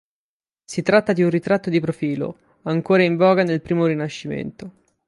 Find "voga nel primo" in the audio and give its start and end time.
3.17-3.85